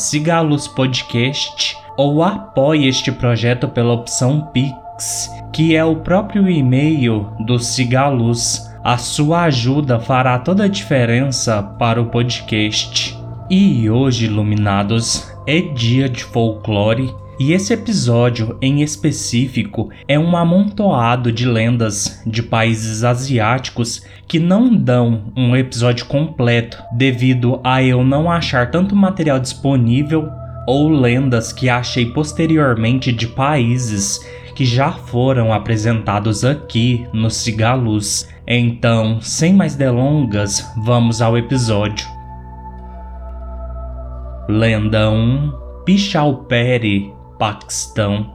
Podcast 0.74 1.76
ou 1.96 2.22
apoie 2.22 2.88
este 2.88 3.12
projeto 3.12 3.68
pela 3.68 3.92
opção 3.92 4.48
Pix, 4.52 5.30
que 5.52 5.76
é 5.76 5.84
o 5.84 5.96
próprio 5.96 6.48
e-mail 6.48 7.30
do 7.40 7.58
Cigaluz. 7.58 8.66
A 8.88 8.96
sua 8.96 9.42
ajuda 9.42 10.00
fará 10.00 10.38
toda 10.38 10.64
a 10.64 10.66
diferença 10.66 11.62
para 11.62 12.00
o 12.00 12.06
podcast. 12.06 13.14
E 13.50 13.90
hoje, 13.90 14.24
iluminados, 14.24 15.30
é 15.46 15.60
dia 15.60 16.08
de 16.08 16.24
folclore 16.24 17.14
e 17.38 17.52
esse 17.52 17.74
episódio 17.74 18.56
em 18.62 18.80
específico 18.80 19.90
é 20.08 20.18
um 20.18 20.34
amontoado 20.34 21.30
de 21.30 21.44
lendas 21.44 22.22
de 22.26 22.42
países 22.42 23.04
asiáticos 23.04 24.06
que 24.26 24.38
não 24.38 24.74
dão 24.74 25.24
um 25.36 25.54
episódio 25.54 26.06
completo 26.06 26.82
devido 26.96 27.60
a 27.62 27.82
eu 27.82 28.02
não 28.02 28.30
achar 28.30 28.70
tanto 28.70 28.96
material 28.96 29.38
disponível 29.38 30.30
ou 30.66 30.88
lendas 30.88 31.52
que 31.52 31.68
achei 31.68 32.06
posteriormente 32.06 33.12
de 33.12 33.26
países 33.26 34.18
que 34.58 34.64
já 34.64 34.90
foram 34.90 35.52
apresentados 35.52 36.44
aqui 36.44 37.06
no 37.12 37.30
Cigaluz. 37.30 38.28
Então, 38.44 39.20
sem 39.20 39.54
mais 39.54 39.76
delongas, 39.76 40.68
vamos 40.78 41.22
ao 41.22 41.38
episódio. 41.38 42.04
Lenda 44.48 45.10
1 45.10 45.52
Pichalperi, 45.84 47.14
Paquistão 47.38 48.34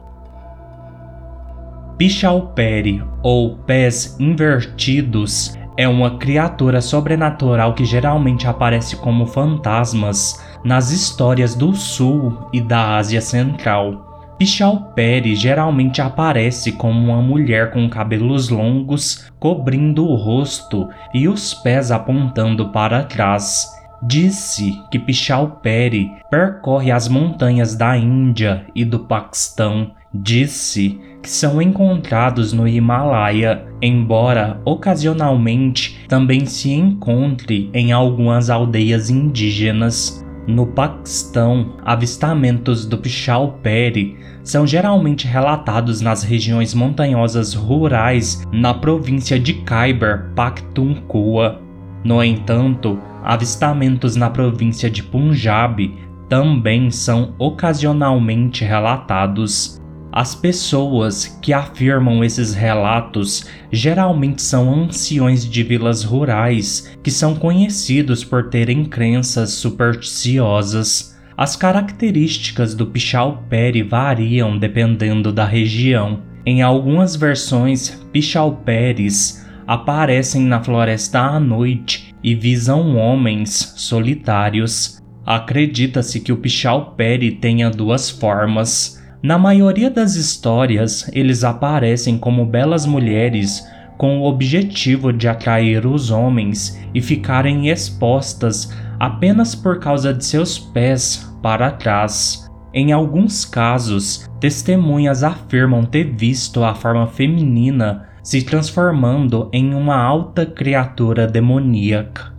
Pichalperi, 1.98 3.04
ou 3.22 3.58
pés 3.58 4.16
invertidos, 4.18 5.54
é 5.76 5.86
uma 5.86 6.16
criatura 6.16 6.80
sobrenatural 6.80 7.74
que 7.74 7.84
geralmente 7.84 8.46
aparece 8.46 8.96
como 8.96 9.26
fantasmas 9.26 10.42
nas 10.64 10.90
histórias 10.90 11.54
do 11.54 11.74
Sul 11.74 12.48
e 12.50 12.62
da 12.62 12.96
Ásia 12.96 13.20
Central. 13.20 14.13
Pichalperi 14.38 15.36
geralmente 15.36 16.02
aparece 16.02 16.72
como 16.72 17.12
uma 17.12 17.22
mulher 17.22 17.70
com 17.70 17.88
cabelos 17.88 18.48
longos 18.48 19.30
cobrindo 19.38 20.04
o 20.04 20.16
rosto 20.16 20.88
e 21.14 21.28
os 21.28 21.54
pés 21.54 21.90
apontando 21.90 22.70
para 22.70 23.04
trás. 23.04 23.66
Disse 24.02 24.78
que 24.90 24.98
Pichalperi 24.98 26.10
percorre 26.30 26.90
as 26.90 27.08
montanhas 27.08 27.74
da 27.74 27.96
Índia 27.96 28.66
e 28.74 28.84
do 28.84 29.00
Paquistão. 29.00 29.92
Disse 30.12 31.00
que 31.22 31.30
são 31.30 31.62
encontrados 31.62 32.52
no 32.52 32.68
Himalaia, 32.68 33.64
embora 33.80 34.60
ocasionalmente 34.64 36.04
também 36.06 36.44
se 36.44 36.70
encontre 36.70 37.70
em 37.72 37.92
algumas 37.92 38.50
aldeias 38.50 39.08
indígenas. 39.08 40.24
No 40.46 40.66
Paquistão, 40.66 41.72
avistamentos 41.82 42.84
do 42.84 42.98
Pichalperi 42.98 44.18
são 44.42 44.66
geralmente 44.66 45.26
relatados 45.26 46.02
nas 46.02 46.22
regiões 46.22 46.74
montanhosas 46.74 47.54
rurais 47.54 48.42
na 48.52 48.74
província 48.74 49.40
de 49.40 49.54
Khyber 49.54 50.30
Pakhtunkhwa. 50.34 51.62
No 52.04 52.22
entanto, 52.22 52.98
avistamentos 53.22 54.16
na 54.16 54.28
província 54.28 54.90
de 54.90 55.02
Punjab 55.02 55.96
também 56.28 56.90
são 56.90 57.34
ocasionalmente 57.38 58.64
relatados. 58.64 59.80
As 60.16 60.32
pessoas 60.32 61.26
que 61.42 61.52
afirmam 61.52 62.22
esses 62.22 62.54
relatos 62.54 63.46
geralmente 63.72 64.42
são 64.42 64.72
anciões 64.72 65.44
de 65.44 65.64
vilas 65.64 66.04
rurais 66.04 66.96
que 67.02 67.10
são 67.10 67.34
conhecidos 67.34 68.22
por 68.22 68.48
terem 68.48 68.84
crenças 68.84 69.54
supersticiosas. 69.54 71.18
As 71.36 71.56
características 71.56 72.76
do 72.76 72.86
Pichalperi 72.86 73.82
variam 73.82 74.56
dependendo 74.56 75.32
da 75.32 75.44
região. 75.44 76.22
Em 76.46 76.62
algumas 76.62 77.16
versões, 77.16 78.00
Pichalperes 78.12 79.44
aparecem 79.66 80.42
na 80.42 80.62
floresta 80.62 81.22
à 81.22 81.40
noite 81.40 82.14
e 82.22 82.36
visam 82.36 82.94
homens 82.94 83.74
solitários. 83.76 85.02
Acredita-se 85.26 86.20
que 86.20 86.30
o 86.30 86.36
Pichalperi 86.36 87.32
tenha 87.32 87.68
duas 87.68 88.08
formas. 88.10 89.02
Na 89.24 89.38
maioria 89.38 89.90
das 89.90 90.16
histórias, 90.16 91.10
eles 91.14 91.44
aparecem 91.44 92.18
como 92.18 92.44
belas 92.44 92.84
mulheres 92.84 93.66
com 93.96 94.20
o 94.20 94.24
objetivo 94.24 95.14
de 95.14 95.26
atrair 95.26 95.86
os 95.86 96.10
homens 96.10 96.78
e 96.92 97.00
ficarem 97.00 97.70
expostas 97.70 98.70
apenas 99.00 99.54
por 99.54 99.78
causa 99.78 100.12
de 100.12 100.22
seus 100.26 100.58
pés 100.58 101.34
para 101.42 101.70
trás. 101.70 102.46
Em 102.74 102.92
alguns 102.92 103.46
casos, 103.46 104.28
testemunhas 104.38 105.22
afirmam 105.22 105.86
ter 105.86 106.04
visto 106.14 106.62
a 106.62 106.74
forma 106.74 107.06
feminina 107.06 108.06
se 108.22 108.42
transformando 108.42 109.48
em 109.54 109.74
uma 109.74 109.96
alta 109.96 110.44
criatura 110.44 111.26
demoníaca. 111.26 112.30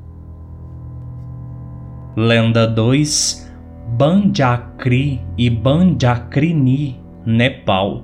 Lenda 2.15 2.67
2 2.67 3.44
Banjakri 3.87 5.21
e 5.37 5.49
Banjakrini, 5.49 6.99
Nepal. 7.25 8.03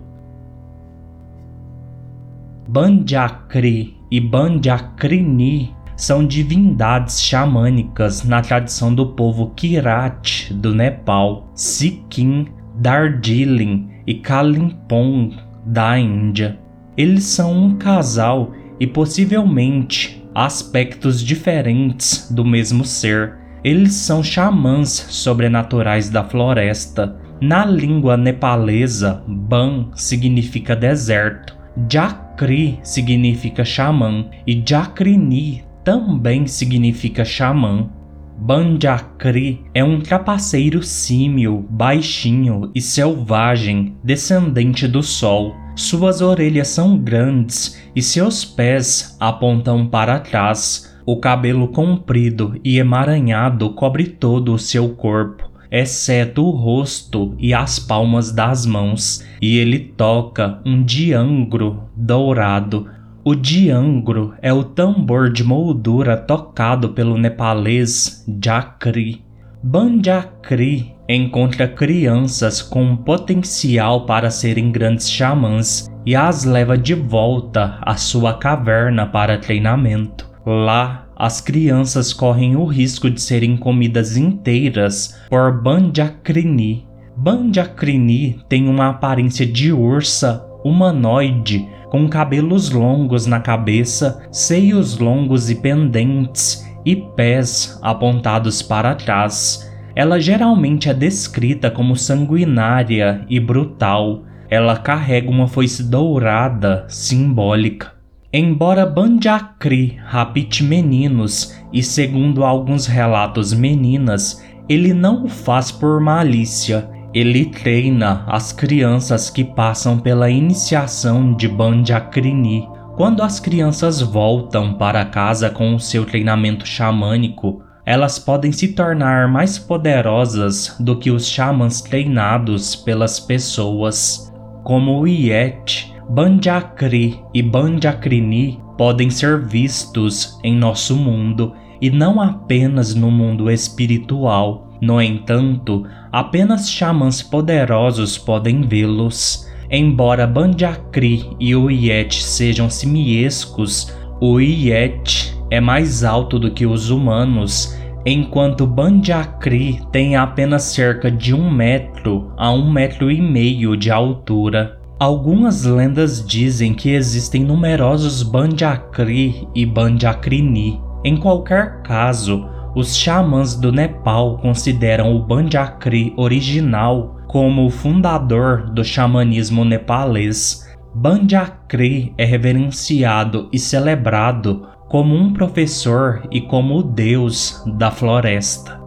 Banjakri 2.68 3.98
e 4.10 4.22
Banjakrini 4.22 5.76
são 5.98 6.26
divindades 6.26 7.22
xamânicas 7.22 8.24
na 8.24 8.42
tradição 8.42 8.94
do 8.94 9.08
povo 9.08 9.50
Kirat 9.56 10.54
do 10.54 10.74
Nepal, 10.74 11.50
Sikkim, 11.56 12.48
Darjeeling 12.76 13.90
e 14.06 14.14
Kalimpong 14.14 15.36
da 15.66 16.00
Índia. 16.00 16.60
Eles 16.96 17.24
são 17.24 17.52
um 17.52 17.76
casal 17.76 18.52
e 18.80 18.86
possivelmente 18.88 20.24
aspectos 20.34 21.22
diferentes 21.22 22.32
do 22.32 22.46
mesmo 22.46 22.86
ser 22.86 23.41
eles 23.64 23.94
são 23.94 24.24
xamãs 24.24 24.90
sobrenaturais 25.10 26.10
da 26.10 26.24
floresta. 26.24 27.16
Na 27.40 27.66
língua 27.66 28.16
nepalesa, 28.18 29.24
Ban 29.28 29.90
significa 29.96 30.76
deserto, 30.76 31.56
Jakri 31.90 32.80
significa 32.84 33.64
xamã 33.64 34.26
e 34.46 34.62
Jakrini 34.66 35.64
também 35.84 36.46
significa 36.46 37.26
xamã. 37.26 37.90
Banjakri 38.38 39.62
é 39.72 39.84
um 39.84 40.00
trapaceiro 40.00 40.82
símil, 40.82 41.64
baixinho 41.70 42.72
e 42.74 42.82
selvagem, 42.82 43.96
descendente 44.04 44.88
do 44.88 45.04
sol. 45.04 45.56
Suas 45.76 46.22
orelhas 46.22 46.68
são 46.68 46.98
grandes 46.98 47.80
e 47.96 48.02
seus 48.02 48.44
pés 48.44 49.16
apontam 49.20 49.86
para 49.88 50.20
trás, 50.20 50.91
o 51.06 51.18
cabelo 51.18 51.68
comprido 51.68 52.60
e 52.64 52.78
emaranhado 52.78 53.72
cobre 53.72 54.06
todo 54.06 54.54
o 54.54 54.60
seu 54.60 54.90
corpo, 54.90 55.50
exceto 55.72 56.44
o 56.46 56.52
rosto 56.52 57.36
e 57.40 57.54
as 57.54 57.80
palmas 57.80 58.32
das 58.32 58.66
mãos, 58.66 59.26
e 59.42 59.58
ele 59.58 59.80
toca 59.80 60.60
um 60.66 60.84
diangro 60.84 61.84
dourado. 61.96 62.88
O 63.24 63.36
diangro 63.36 64.34
é 64.42 64.52
o 64.52 64.64
tambor 64.64 65.32
de 65.32 65.44
moldura 65.44 66.18
tocado 66.18 66.90
pelo 66.90 67.18
nepalês 67.18 68.26
Jakri. 68.44 69.24
Banjakri 69.64 70.96
encontra 71.08 71.68
crianças 71.68 72.62
com 72.62 72.96
potencial 72.96 74.08
para 74.08 74.32
serem 74.32 74.72
grandes 74.72 75.10
xamãs 75.10 75.88
e 76.04 76.16
as 76.16 76.46
leva 76.46 76.76
de 76.78 76.96
volta 76.96 77.78
à 77.82 77.96
sua 77.96 78.34
caverna 78.34 79.06
para 79.06 79.38
treinamento. 79.38 80.31
Lá, 80.46 81.08
as 81.16 81.40
crianças 81.40 82.14
correm 82.14 82.56
o 82.56 82.66
risco 82.66 83.10
de 83.10 83.22
serem 83.22 83.56
comidas 83.56 84.18
inteiras 84.18 85.20
por 85.30 85.62
Bandiacrini. 85.62 86.88
Bandiacrini 87.16 88.40
tem 88.50 88.68
uma 88.68 88.90
aparência 88.90 89.46
de 89.46 89.72
ursa 89.72 90.44
humanoide, 90.64 91.68
com 91.92 92.08
cabelos 92.08 92.72
longos 92.72 93.28
na 93.28 93.40
cabeça, 93.40 94.28
seios 94.32 94.98
longos 94.98 95.52
e 95.52 95.56
pendentes 95.56 96.66
e 96.84 96.96
pés 96.96 97.78
apontados 97.84 98.64
para 98.64 98.96
trás. 98.96 99.72
Ela 99.96 100.20
geralmente 100.20 100.90
é 100.90 100.94
descrita 100.94 101.70
como 101.70 101.96
sanguinária 101.96 103.26
e 103.30 103.40
brutal. 103.40 104.24
Ela 104.50 104.78
carrega 104.78 105.30
uma 105.30 105.48
foice 105.48 105.84
dourada 105.84 106.86
simbólica. 106.88 108.01
Embora 108.34 108.86
Banjakri 108.86 110.00
rapite 110.06 110.64
meninos 110.64 111.54
e, 111.74 111.84
segundo 111.84 112.46
alguns 112.46 112.88
relatos, 112.88 113.52
meninas, 113.52 114.42
ele 114.70 114.94
não 114.94 115.26
o 115.26 115.28
faz 115.28 115.70
por 115.70 116.00
malícia. 116.00 116.90
Ele 117.14 117.48
treina 117.48 118.24
as 118.28 118.54
crianças 118.54 119.30
que 119.30 119.44
passam 119.44 120.00
pela 120.00 120.30
iniciação 120.30 121.34
de 121.34 121.46
Banjakrini. 121.46 122.70
Quando 122.96 123.22
as 123.22 123.38
crianças 123.38 124.02
voltam 124.02 124.76
para 124.76 125.04
casa 125.04 125.50
com 125.50 125.76
o 125.76 125.80
seu 125.80 126.06
treinamento 126.06 126.66
xamânico, 126.66 127.62
elas 127.86 128.18
podem 128.18 128.54
se 128.54 128.70
tornar 128.70 129.28
mais 129.28 129.60
poderosas 129.60 130.78
do 130.80 130.98
que 130.98 131.12
os 131.12 131.28
xamãs 131.28 131.82
treinados 131.82 132.78
pelas 132.78 133.20
pessoas. 133.20 134.32
Como 134.64 135.02
o 135.02 135.08
Iet, 135.08 135.91
Banjakri 136.14 137.22
e 137.34 137.42
Banjakrini 137.42 138.60
podem 138.78 139.10
ser 139.10 139.46
vistos 139.46 140.38
em 140.44 140.54
nosso 140.54 140.94
mundo 140.94 141.54
e 141.82 141.90
não 141.90 142.20
apenas 142.20 142.94
no 142.94 143.10
mundo 143.10 143.50
espiritual. 143.50 144.78
No 144.82 145.02
entanto, 145.02 145.88
apenas 146.12 146.70
xamãs 146.70 147.22
poderosos 147.22 148.18
podem 148.18 148.60
vê-los. 148.60 149.48
Embora 149.70 150.28
Banjakri 150.28 151.30
e 151.40 151.56
o 151.56 151.72
Iet 151.72 152.22
sejam 152.22 152.70
simiescos, 152.70 153.96
o 154.20 154.38
Iet 154.38 155.34
é 155.50 155.62
mais 155.62 156.04
alto 156.04 156.38
do 156.38 156.52
que 156.52 156.66
os 156.66 156.90
humanos, 156.90 157.74
enquanto 158.06 158.68
Banjakri 158.68 159.80
tem 159.94 160.18
apenas 160.18 160.64
cerca 160.64 161.10
de 161.10 161.34
um 161.34 161.50
metro 161.50 162.34
a 162.36 162.52
um 162.52 162.70
metro 162.70 163.10
e 163.10 163.22
meio 163.22 163.78
de 163.78 163.90
altura. 163.90 164.81
Algumas 165.02 165.64
lendas 165.64 166.24
dizem 166.24 166.76
que 166.76 166.92
existem 166.92 167.44
numerosos 167.44 168.22
Banjakri 168.22 169.48
e 169.56 169.66
Banjakrini. 169.66 170.80
Em 171.04 171.18
qualquer 171.18 171.82
caso, 171.82 172.48
os 172.76 172.96
xamãs 172.96 173.56
do 173.56 173.72
Nepal 173.72 174.38
consideram 174.38 175.16
o 175.16 175.20
Banjakri 175.20 176.14
original 176.16 177.18
como 177.28 177.66
o 177.66 177.72
fundador 177.72 178.70
do 178.70 178.84
xamanismo 178.84 179.66
nepalês. 179.66 180.72
Banjakri 180.94 182.14
é 182.16 182.24
reverenciado 182.24 183.50
e 183.52 183.58
celebrado 183.58 184.68
como 184.88 185.16
um 185.16 185.34
professor 185.34 186.28
e 186.30 186.42
como 186.42 186.78
o 186.78 186.84
deus 186.84 187.64
da 187.76 187.90
floresta. 187.90 188.80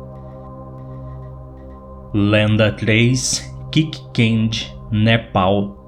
Lenda 2.14 2.70
3 2.70 3.52
Kikkend, 3.72 4.72
Nepal 4.92 5.83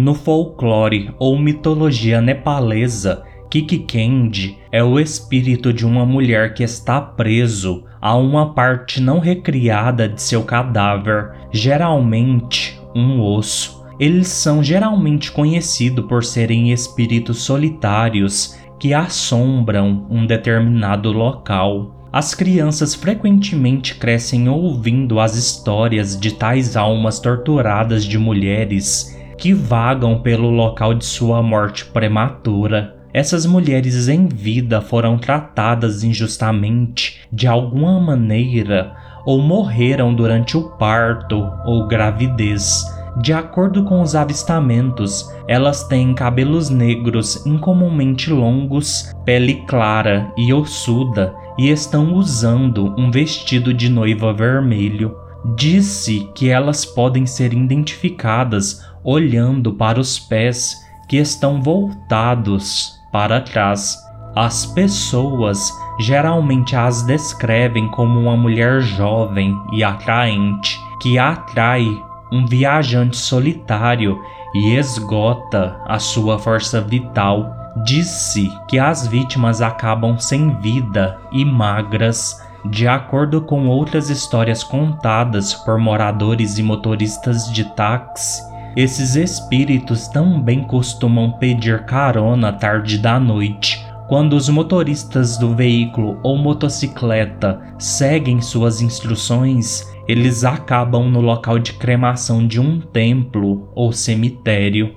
No 0.00 0.14
folclore 0.14 1.12
ou 1.18 1.36
mitologia 1.36 2.20
nepalesa, 2.20 3.24
Kikkend 3.50 4.56
é 4.70 4.80
o 4.80 5.00
espírito 5.00 5.72
de 5.72 5.84
uma 5.84 6.06
mulher 6.06 6.54
que 6.54 6.62
está 6.62 7.00
preso 7.00 7.82
a 8.00 8.14
uma 8.14 8.54
parte 8.54 9.00
não 9.00 9.18
recriada 9.18 10.08
de 10.08 10.22
seu 10.22 10.44
cadáver, 10.44 11.32
geralmente 11.50 12.80
um 12.94 13.20
osso. 13.20 13.84
Eles 13.98 14.28
são 14.28 14.62
geralmente 14.62 15.32
conhecidos 15.32 16.06
por 16.06 16.22
serem 16.22 16.70
espíritos 16.70 17.38
solitários 17.38 18.56
que 18.78 18.94
assombram 18.94 20.06
um 20.08 20.24
determinado 20.24 21.10
local. 21.10 22.06
As 22.12 22.36
crianças 22.36 22.94
frequentemente 22.94 23.96
crescem 23.96 24.48
ouvindo 24.48 25.18
as 25.18 25.34
histórias 25.34 26.18
de 26.18 26.34
tais 26.34 26.76
almas 26.76 27.18
torturadas 27.18 28.04
de 28.04 28.16
mulheres 28.16 29.17
que 29.38 29.54
vagam 29.54 30.20
pelo 30.20 30.50
local 30.50 30.92
de 30.92 31.04
sua 31.04 31.42
morte 31.42 31.86
prematura. 31.86 32.94
Essas 33.14 33.46
mulheres 33.46 34.08
em 34.08 34.26
vida 34.26 34.82
foram 34.82 35.16
tratadas 35.16 36.04
injustamente 36.04 37.20
de 37.32 37.46
alguma 37.46 37.98
maneira 37.98 38.94
ou 39.24 39.40
morreram 39.40 40.14
durante 40.14 40.56
o 40.56 40.70
parto 40.76 41.50
ou 41.64 41.86
gravidez 41.86 42.84
de 43.20 43.32
acordo 43.32 43.82
com 43.82 44.00
os 44.00 44.14
avistamentos, 44.14 45.28
elas 45.48 45.82
têm 45.82 46.14
cabelos 46.14 46.70
negros 46.70 47.44
incomumente 47.44 48.30
longos, 48.30 49.12
pele 49.24 49.64
clara 49.66 50.32
e 50.36 50.52
ossuda 50.52 51.34
e 51.58 51.68
estão 51.68 52.14
usando 52.14 52.94
um 52.96 53.10
vestido 53.10 53.74
de 53.74 53.88
noiva 53.88 54.32
vermelho. 54.32 55.16
Disse 55.56 56.28
que 56.32 56.48
elas 56.48 56.84
podem 56.84 57.26
ser 57.26 57.52
identificadas 57.52 58.84
olhando 59.08 59.72
para 59.72 59.98
os 59.98 60.18
pés 60.18 60.86
que 61.08 61.16
estão 61.16 61.62
voltados 61.62 63.00
para 63.10 63.40
trás. 63.40 63.96
As 64.36 64.66
pessoas 64.66 65.72
geralmente 65.98 66.76
as 66.76 67.02
descrevem 67.04 67.88
como 67.88 68.20
uma 68.20 68.36
mulher 68.36 68.82
jovem 68.82 69.58
e 69.72 69.82
atraente 69.82 70.78
que 71.00 71.18
atrai 71.18 71.86
um 72.30 72.44
viajante 72.44 73.16
solitário 73.16 74.20
e 74.54 74.74
esgota 74.74 75.80
a 75.86 75.98
sua 75.98 76.38
força 76.38 76.78
vital. 76.78 77.56
Disse 77.86 78.52
que 78.68 78.78
as 78.78 79.06
vítimas 79.06 79.62
acabam 79.62 80.18
sem 80.18 80.54
vida 80.60 81.18
e 81.32 81.46
magras. 81.46 82.46
De 82.62 82.86
acordo 82.86 83.40
com 83.40 83.68
outras 83.68 84.10
histórias 84.10 84.62
contadas 84.62 85.54
por 85.54 85.78
moradores 85.78 86.58
e 86.58 86.62
motoristas 86.62 87.50
de 87.50 87.64
táxi, 87.74 88.42
esses 88.78 89.16
espíritos 89.16 90.06
também 90.06 90.62
costumam 90.62 91.32
pedir 91.32 91.84
carona 91.84 92.52
tarde 92.52 92.96
da 92.96 93.18
noite. 93.18 93.84
Quando 94.06 94.34
os 94.34 94.48
motoristas 94.48 95.36
do 95.36 95.52
veículo 95.52 96.20
ou 96.22 96.38
motocicleta 96.38 97.60
seguem 97.76 98.40
suas 98.40 98.80
instruções, 98.80 99.82
eles 100.06 100.44
acabam 100.44 101.10
no 101.10 101.20
local 101.20 101.58
de 101.58 101.72
cremação 101.72 102.46
de 102.46 102.60
um 102.60 102.80
templo 102.80 103.68
ou 103.74 103.92
cemitério. 103.92 104.94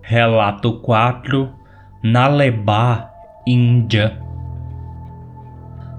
Relato 0.00 0.80
4 0.80 1.50
Nalebá, 2.02 3.10
Índia 3.46 4.26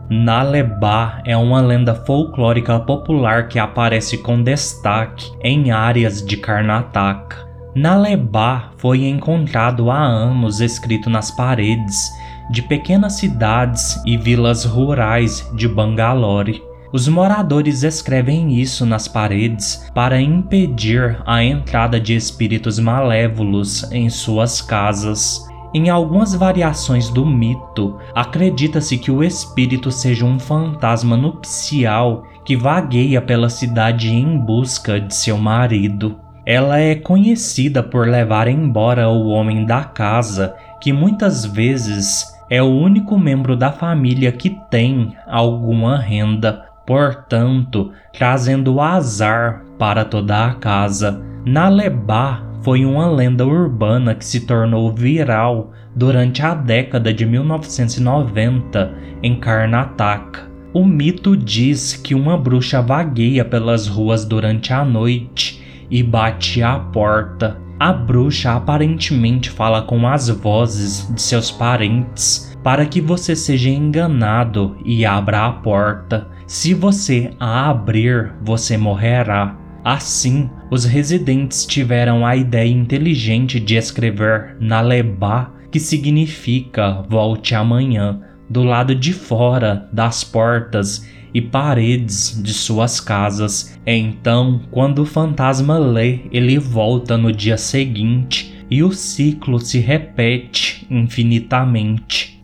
Nalebá 0.10 1.22
é 1.24 1.38
uma 1.38 1.62
lenda 1.62 1.94
folclórica 1.94 2.80
popular 2.80 3.48
que 3.48 3.60
aparece 3.60 4.18
com 4.18 4.42
destaque 4.42 5.32
em 5.44 5.70
áreas 5.70 6.25
de 6.25 6.36
Karnataka. 6.36 7.48
Nalebá 7.75 8.72
foi 8.78 9.06
encontrado 9.06 9.92
há 9.92 10.00
anos 10.01 10.62
escrito 10.62 11.12
nas 11.12 11.30
paredes 11.30 12.10
de 12.50 12.63
pequenas 12.63 13.13
cidades 13.13 14.01
e 14.04 14.18
vilas 14.18 14.66
rurais 14.66 15.48
de 15.54 15.68
Bangalore. 15.68 16.60
Os 16.92 17.08
moradores 17.08 17.84
escrevem 17.84 18.60
isso 18.60 18.88
nas 18.88 19.08
paredes 19.08 19.88
para 19.94 20.20
impedir 20.20 21.22
a 21.24 21.44
entrada 21.44 22.00
de 22.00 22.16
espíritos 22.16 22.80
malévolos 22.80 23.84
em 23.92 24.10
suas 24.10 24.60
casas. 24.60 25.48
Em 25.74 25.90
algumas 25.90 26.34
variações 26.34 27.10
do 27.10 27.26
mito, 27.26 27.98
acredita-se 28.16 28.98
que 28.98 29.12
o 29.12 29.24
espírito 29.24 29.92
seja 29.92 30.26
um 30.26 30.40
fantasma 30.40 31.16
nupcial 31.16 32.24
que 32.44 32.56
vagueia 32.56 33.22
pela 33.22 33.50
cidade 33.50 34.10
em 34.10 34.38
busca 34.38 35.00
de 35.00 35.14
seu 35.14 35.38
marido. 35.38 36.20
Ela 36.46 36.80
é 36.80 36.96
conhecida 36.96 37.84
por 37.84 38.08
levar 38.08 38.48
embora 38.48 39.10
o 39.10 39.28
homem 39.28 39.66
da 39.66 39.84
casa, 39.84 40.56
que 40.82 40.92
muitas 40.92 41.46
vezes 41.46 42.26
é 42.50 42.64
o 42.64 42.66
único 42.66 43.20
membro 43.20 43.56
da 43.56 43.72
família 43.72 44.32
que 44.32 44.58
tem 44.72 45.16
alguma 45.28 46.00
renda 46.00 46.70
portanto, 46.90 47.92
trazendo 48.12 48.82
azar 48.82 49.64
para 49.78 50.04
toda 50.04 50.48
a 50.48 50.56
casa. 50.56 51.24
Nalebá 51.46 52.42
foi 52.62 52.86
uma 52.86 53.10
lenda 53.10 53.46
urbana 53.46 54.13
que 54.13 54.25
se 54.25 54.42
tornou 54.42 54.94
viral 54.94 55.72
durante 55.96 56.42
a 56.42 56.54
década 56.54 57.13
de 57.13 57.25
1990 57.25 58.94
em 59.24 59.39
Karnataka. 59.39 60.50
O 60.74 60.86
mito 60.86 61.36
diz 61.36 61.94
que 61.94 62.13
uma 62.13 62.38
bruxa 62.38 62.82
vagueia 62.82 63.44
pelas 63.44 63.88
ruas 63.88 64.24
durante 64.24 64.72
a 64.72 64.86
noite 64.86 65.63
e 65.89 66.04
bate 66.04 66.62
à 66.62 66.78
porta. 66.80 67.58
a 67.80 67.94
bruxa 67.94 68.51
aparentemente 68.51 69.50
fala 69.50 69.82
com 69.82 70.06
as 70.06 70.28
vozes 70.28 71.10
de 71.13 71.22
seus 71.22 71.50
parentes 71.50 72.50
para 72.62 72.86
que 72.86 73.00
você 73.00 73.36
seja 73.36 73.70
enganado 73.70 74.75
e 74.84 75.06
abra 75.06 75.46
a 75.46 75.51
porta. 75.54 76.28
Se 76.46 76.74
você 76.74 77.32
a 77.39 77.70
abrir, 77.70 78.34
você 78.42 78.78
morrerá. 78.78 79.56
Assim, 79.84 80.50
os 80.70 80.86
residentes 80.86 81.66
tiveram 81.66 82.26
a 82.26 82.36
ideia 82.36 82.72
inteligente 82.72 83.60
de 83.60 83.76
escrever 83.76 84.56
Nalebá, 84.60 85.52
que 85.72 85.80
significa 85.80 87.04
volte 87.10 87.56
amanhã, 87.56 88.22
do 88.50 88.64
lado 88.64 88.96
de 88.96 89.14
fora 89.14 89.88
das 89.92 90.24
portas 90.24 91.08
e 91.34 91.42
paredes 91.42 92.42
de 92.42 92.54
suas 92.54 93.00
casas. 93.00 93.80
Então, 93.86 94.62
quando 94.72 95.00
o 95.00 95.06
fantasma 95.06 95.78
lê, 95.78 96.22
ele 96.32 96.58
volta 96.58 97.18
no 97.18 97.32
dia 97.32 97.58
seguinte 97.58 98.56
e 98.70 98.84
o 98.84 98.92
ciclo 98.92 99.60
se 99.60 99.80
repete 99.80 100.86
infinitamente. 100.90 102.44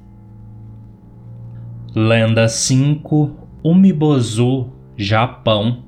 Lenda 1.96 2.48
5 2.48 3.48
Umibozu, 3.64 4.70
Japão 4.98 5.84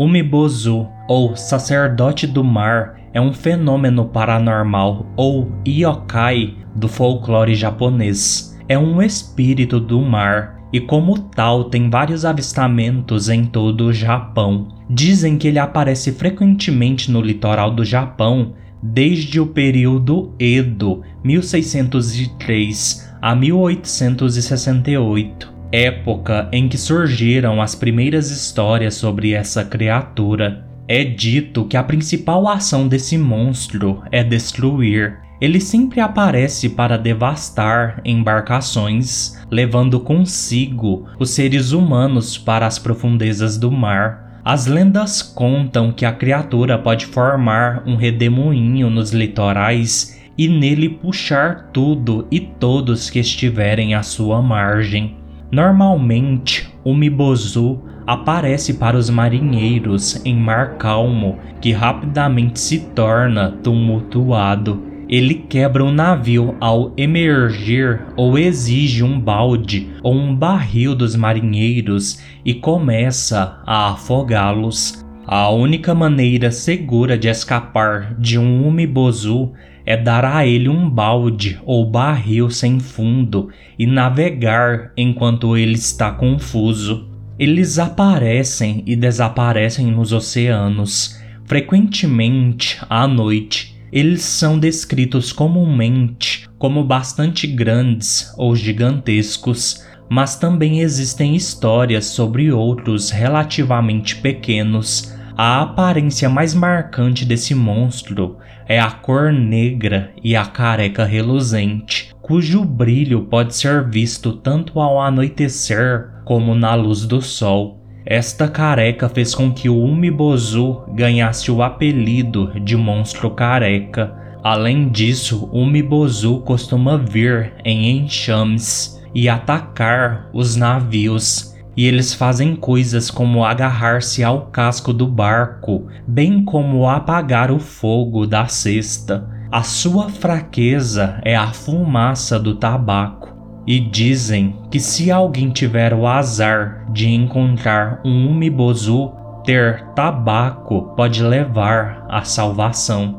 Umibozu, 0.00 0.88
ou 1.06 1.36
sacerdote 1.36 2.26
do 2.26 2.42
mar, 2.42 2.98
é 3.12 3.20
um 3.20 3.34
fenômeno 3.34 4.06
paranormal 4.06 5.04
ou 5.14 5.52
yokai 5.68 6.56
do 6.74 6.88
folclore 6.88 7.54
japonês. 7.54 8.58
É 8.66 8.78
um 8.78 9.02
espírito 9.02 9.78
do 9.78 10.00
mar 10.00 10.58
e, 10.72 10.80
como 10.80 11.18
tal, 11.18 11.64
tem 11.64 11.90
vários 11.90 12.24
avistamentos 12.24 13.28
em 13.28 13.44
todo 13.44 13.88
o 13.88 13.92
Japão. 13.92 14.68
Dizem 14.88 15.36
que 15.36 15.48
ele 15.48 15.58
aparece 15.58 16.12
frequentemente 16.12 17.10
no 17.10 17.20
litoral 17.20 17.70
do 17.70 17.84
Japão 17.84 18.54
desde 18.82 19.38
o 19.38 19.48
período 19.48 20.34
Edo, 20.38 21.02
1603 21.22 23.06
a 23.20 23.34
1868 23.34 25.49
época 25.72 26.48
em 26.52 26.68
que 26.68 26.76
surgiram 26.76 27.60
as 27.62 27.74
primeiras 27.74 28.30
histórias 28.30 28.94
sobre 28.94 29.32
essa 29.32 29.64
criatura. 29.64 30.64
É 30.88 31.04
dito 31.04 31.64
que 31.66 31.76
a 31.76 31.84
principal 31.84 32.48
ação 32.48 32.88
desse 32.88 33.16
monstro 33.16 34.02
é 34.10 34.24
destruir. 34.24 35.18
Ele 35.40 35.60
sempre 35.60 36.00
aparece 36.00 36.68
para 36.68 36.98
devastar 36.98 38.00
embarcações, 38.04 39.40
levando 39.50 40.00
consigo 40.00 41.06
os 41.18 41.30
seres 41.30 41.72
humanos 41.72 42.36
para 42.36 42.66
as 42.66 42.78
profundezas 42.78 43.56
do 43.56 43.70
mar. 43.70 44.40
As 44.44 44.66
lendas 44.66 45.22
contam 45.22 45.92
que 45.92 46.04
a 46.04 46.12
criatura 46.12 46.76
pode 46.78 47.06
formar 47.06 47.84
um 47.86 47.94
redemoinho 47.94 48.90
nos 48.90 49.12
litorais 49.12 50.20
e 50.36 50.48
nele 50.48 50.88
puxar 50.88 51.70
tudo 51.72 52.26
e 52.30 52.40
todos 52.40 53.10
que 53.10 53.18
estiverem 53.18 53.94
à 53.94 54.02
sua 54.02 54.42
margem. 54.42 55.19
Normalmente, 55.50 56.68
o 56.84 56.94
Mibozu 56.94 57.80
aparece 58.06 58.74
para 58.74 58.96
os 58.96 59.10
marinheiros 59.10 60.24
em 60.24 60.36
mar 60.36 60.76
calmo, 60.76 61.38
que 61.60 61.72
rapidamente 61.72 62.60
se 62.60 62.80
torna 62.94 63.50
tumultuado. 63.62 64.82
Ele 65.08 65.34
quebra 65.34 65.84
o 65.84 65.90
navio 65.90 66.54
ao 66.60 66.92
emergir 66.96 68.00
ou 68.16 68.38
exige 68.38 69.02
um 69.02 69.18
balde 69.18 69.90
ou 70.04 70.14
um 70.14 70.34
barril 70.34 70.94
dos 70.94 71.16
marinheiros 71.16 72.22
e 72.44 72.54
começa 72.54 73.60
a 73.66 73.90
afogá-los. 73.90 75.04
A 75.26 75.50
única 75.50 75.94
maneira 75.94 76.50
segura 76.50 77.18
de 77.18 77.28
escapar 77.28 78.14
de 78.18 78.38
um 78.38 78.66
umibozu 78.66 79.52
é 79.90 79.96
dar 79.96 80.24
a 80.24 80.46
ele 80.46 80.68
um 80.68 80.88
balde 80.88 81.58
ou 81.64 81.84
barril 81.84 82.48
sem 82.48 82.78
fundo 82.78 83.48
e 83.76 83.88
navegar 83.88 84.92
enquanto 84.96 85.56
ele 85.56 85.74
está 85.74 86.12
confuso. 86.12 87.10
Eles 87.36 87.76
aparecem 87.76 88.84
e 88.86 88.94
desaparecem 88.94 89.90
nos 89.90 90.12
oceanos, 90.12 91.20
frequentemente 91.44 92.78
à 92.88 93.08
noite. 93.08 93.76
Eles 93.92 94.22
são 94.22 94.60
descritos 94.60 95.32
comumente 95.32 96.48
como 96.56 96.84
bastante 96.84 97.48
grandes 97.48 98.32
ou 98.38 98.54
gigantescos, 98.54 99.84
mas 100.08 100.36
também 100.36 100.82
existem 100.82 101.34
histórias 101.34 102.04
sobre 102.04 102.52
outros 102.52 103.10
relativamente 103.10 104.14
pequenos. 104.14 105.12
A 105.42 105.62
aparência 105.62 106.28
mais 106.28 106.52
marcante 106.52 107.24
desse 107.24 107.54
monstro 107.54 108.36
é 108.68 108.78
a 108.78 108.90
cor 108.90 109.32
negra 109.32 110.12
e 110.22 110.36
a 110.36 110.44
careca 110.44 111.02
reluzente, 111.02 112.14
cujo 112.20 112.62
brilho 112.62 113.22
pode 113.22 113.56
ser 113.56 113.88
visto 113.88 114.34
tanto 114.34 114.78
ao 114.78 115.00
anoitecer 115.00 116.10
como 116.26 116.54
na 116.54 116.74
luz 116.74 117.06
do 117.06 117.22
sol. 117.22 117.82
Esta 118.04 118.48
careca 118.48 119.08
fez 119.08 119.34
com 119.34 119.50
que 119.50 119.70
o 119.70 119.82
Umibozu 119.82 120.82
ganhasse 120.92 121.50
o 121.50 121.62
apelido 121.62 122.52
de 122.60 122.76
monstro 122.76 123.30
careca. 123.30 124.14
Além 124.44 124.90
disso, 124.90 125.48
o 125.50 125.62
Umibozu 125.62 126.40
costuma 126.40 126.98
vir 126.98 127.54
em 127.64 127.96
enxames 127.96 129.02
e 129.14 129.26
atacar 129.26 130.28
os 130.34 130.54
navios 130.54 131.49
e 131.80 131.86
eles 131.86 132.12
fazem 132.12 132.54
coisas 132.54 133.10
como 133.10 133.42
agarrar-se 133.42 134.22
ao 134.22 134.48
casco 134.48 134.92
do 134.92 135.06
barco, 135.06 135.86
bem 136.06 136.44
como 136.44 136.86
apagar 136.86 137.50
o 137.50 137.58
fogo 137.58 138.26
da 138.26 138.46
cesta. 138.48 139.26
A 139.50 139.62
sua 139.62 140.10
fraqueza 140.10 141.18
é 141.24 141.34
a 141.34 141.54
fumaça 141.54 142.38
do 142.38 142.56
tabaco. 142.56 143.34
E 143.66 143.80
dizem 143.80 144.58
que 144.70 144.78
se 144.78 145.10
alguém 145.10 145.48
tiver 145.48 145.94
o 145.94 146.06
azar 146.06 146.84
de 146.92 147.08
encontrar 147.08 148.02
um 148.04 148.28
umibozu, 148.28 149.14
ter 149.42 149.82
tabaco 149.94 150.94
pode 150.94 151.22
levar 151.22 152.04
à 152.10 152.24
salvação. 152.24 153.18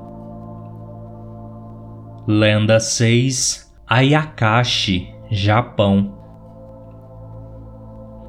Lenda 2.27 2.79
6 2.79 3.73
Ayakashi, 3.87 5.09
Japão 5.31 6.20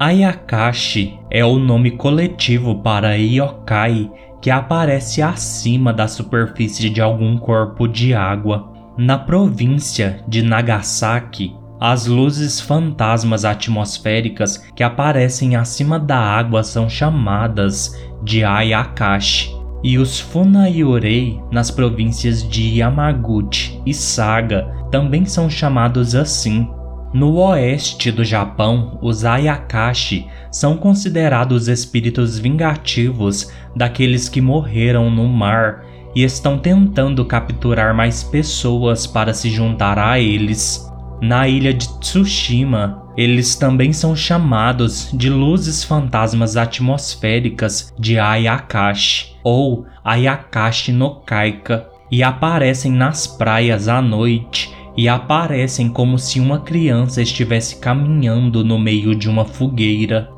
Ayakashi 0.03 1.17
é 1.31 1.45
o 1.45 1.57
nome 1.57 1.91
coletivo 1.91 2.75
para 2.75 3.15
yokai 3.15 4.11
que 4.41 4.49
aparece 4.49 5.21
acima 5.21 5.93
da 5.93 6.09
superfície 6.09 6.89
de 6.89 6.99
algum 7.01 7.37
corpo 7.37 7.87
de 7.87 8.13
água. 8.13 8.69
Na 8.97 9.17
província 9.17 10.21
de 10.27 10.41
Nagasaki, 10.41 11.55
as 11.79 12.05
luzes 12.05 12.59
fantasmas 12.59 13.45
atmosféricas 13.45 14.57
que 14.75 14.83
aparecem 14.83 15.55
acima 15.55 15.97
da 15.97 16.19
água 16.19 16.63
são 16.63 16.89
chamadas 16.89 17.97
de 18.21 18.43
Ayakashi, 18.43 19.55
e 19.81 19.97
os 19.97 20.19
Funayurei 20.19 21.41
nas 21.49 21.71
províncias 21.71 22.45
de 22.45 22.79
Yamaguchi 22.79 23.81
e 23.85 23.93
Saga 23.93 24.67
também 24.91 25.23
são 25.23 25.49
chamados 25.49 26.13
assim. 26.13 26.67
No 27.13 27.35
oeste 27.35 28.11
do 28.11 28.25
Japão, 28.25 28.97
os 28.99 29.23
Ayakashi 29.23 30.25
são 30.51 30.75
considerados 30.75 31.67
espíritos 31.67 32.39
vingativos 32.39 33.51
daqueles 33.75 34.27
que 34.27 34.41
morreram 34.41 35.11
no 35.11 35.27
mar 35.27 35.85
e 36.15 36.23
estão 36.23 36.57
tentando 36.57 37.23
capturar 37.23 37.93
mais 37.93 38.23
pessoas 38.23 39.05
para 39.05 39.31
se 39.31 39.51
juntar 39.51 39.99
a 39.99 40.19
eles. 40.19 40.91
Na 41.21 41.47
ilha 41.47 41.71
de 41.71 41.87
Tsushima, 41.99 43.03
eles 43.15 43.55
também 43.55 43.93
são 43.93 44.15
chamados 44.15 45.11
de 45.13 45.29
luzes 45.29 45.83
fantasmas 45.83 46.57
atmosféricas 46.57 47.93
de 47.97 48.17
Ayakashi 48.17 49.35
ou 49.43 49.85
Ayakashi 50.03 50.91
no 50.91 51.21
Kaika 51.21 51.87
e 52.11 52.23
aparecem 52.23 52.91
nas 52.91 53.27
praias 53.27 53.87
à 53.87 54.01
noite 54.01 54.73
e 54.95 55.07
aparecem 55.09 55.89
como 55.89 56.19
se 56.19 56.39
uma 56.39 56.59
criança 56.59 57.21
estivesse 57.21 57.77
caminhando 57.77 58.63
no 58.63 58.77
meio 58.77 59.15
de 59.15 59.29
uma 59.29 59.45
fogueira. 59.45 60.29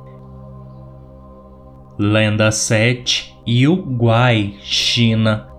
Lenda 1.97 2.51
7 2.51 3.35
Uruguai, 3.47 4.55
China 4.61 5.55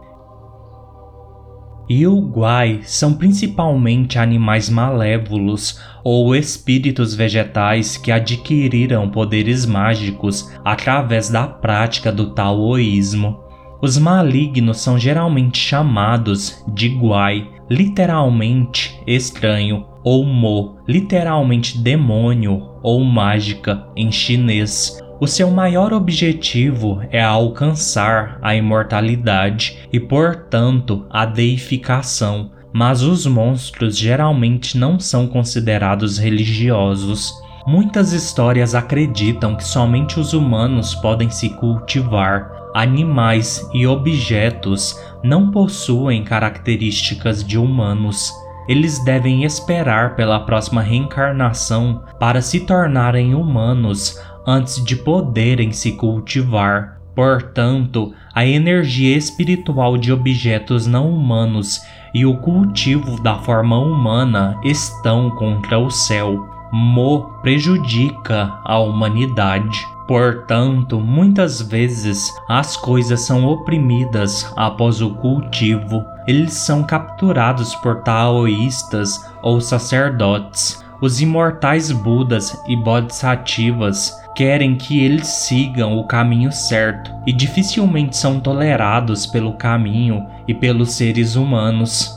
Uruguai 1.88 2.80
são 2.82 3.14
principalmente 3.14 4.18
animais 4.18 4.68
malévolos 4.68 5.80
ou 6.02 6.34
espíritos 6.34 7.14
vegetais 7.14 7.96
que 7.96 8.10
adquiriram 8.10 9.08
poderes 9.08 9.64
mágicos 9.64 10.52
através 10.64 11.30
da 11.30 11.46
prática 11.46 12.10
do 12.10 12.30
taoísmo. 12.30 13.40
Os 13.80 13.96
malignos 13.98 14.80
são 14.80 14.98
geralmente 14.98 15.58
chamados 15.58 16.64
de 16.66 16.88
guai, 16.88 17.48
literalmente 17.68 19.00
estranho, 19.06 19.86
ou 20.04 20.24
mo, 20.24 20.76
literalmente 20.86 21.78
demônio 21.78 22.70
ou 22.82 23.02
mágica 23.02 23.86
em 23.96 24.10
chinês. 24.12 24.98
O 25.18 25.26
seu 25.26 25.50
maior 25.50 25.92
objetivo 25.92 27.00
é 27.10 27.22
alcançar 27.22 28.38
a 28.42 28.54
imortalidade 28.54 29.78
e, 29.90 29.98
portanto, 29.98 31.06
a 31.10 31.24
deificação, 31.24 32.50
mas 32.72 33.02
os 33.02 33.26
monstros 33.26 33.96
geralmente 33.96 34.76
não 34.76 35.00
são 35.00 35.26
considerados 35.26 36.18
religiosos. 36.18 37.32
Muitas 37.66 38.12
histórias 38.12 38.74
acreditam 38.74 39.56
que 39.56 39.64
somente 39.64 40.20
os 40.20 40.34
humanos 40.34 40.94
podem 40.94 41.30
se 41.30 41.48
cultivar. 41.48 42.52
Animais 42.76 43.66
e 43.72 43.86
objetos 43.86 45.00
não 45.24 45.50
possuem 45.50 46.22
características 46.22 47.42
de 47.42 47.56
humanos. 47.56 48.30
Eles 48.68 49.02
devem 49.02 49.44
esperar 49.44 50.14
pela 50.14 50.40
próxima 50.40 50.82
reencarnação 50.82 52.04
para 52.20 52.42
se 52.42 52.60
tornarem 52.66 53.34
humanos 53.34 54.20
antes 54.46 54.84
de 54.84 54.94
poderem 54.94 55.72
se 55.72 55.92
cultivar. 55.92 57.00
Portanto, 57.14 58.12
a 58.34 58.44
energia 58.44 59.16
espiritual 59.16 59.96
de 59.96 60.12
objetos 60.12 60.86
não 60.86 61.08
humanos 61.08 61.80
e 62.12 62.26
o 62.26 62.36
cultivo 62.36 63.18
da 63.22 63.38
forma 63.38 63.78
humana 63.78 64.60
estão 64.62 65.30
contra 65.30 65.78
o 65.78 65.90
céu. 65.90 66.55
Mo 66.72 67.30
prejudica 67.42 68.52
a 68.64 68.78
humanidade. 68.78 69.86
Portanto, 70.06 71.00
muitas 71.00 71.60
vezes 71.60 72.32
as 72.48 72.76
coisas 72.76 73.20
são 73.20 73.44
oprimidas 73.44 74.52
após 74.56 75.00
o 75.00 75.14
cultivo. 75.16 76.04
Eles 76.26 76.52
são 76.52 76.84
capturados 76.84 77.74
por 77.76 78.02
taoístas 78.02 79.20
ou 79.42 79.60
sacerdotes. 79.60 80.84
Os 81.00 81.20
imortais 81.20 81.92
Budas 81.92 82.56
e 82.66 82.76
Bodhisattvas 82.76 84.12
querem 84.34 84.76
que 84.76 85.04
eles 85.04 85.26
sigam 85.26 85.98
o 85.98 86.06
caminho 86.06 86.52
certo 86.52 87.10
e 87.26 87.32
dificilmente 87.32 88.16
são 88.16 88.40
tolerados 88.40 89.26
pelo 89.26 89.54
caminho 89.54 90.26
e 90.46 90.54
pelos 90.54 90.92
seres 90.92 91.36
humanos. 91.36 92.16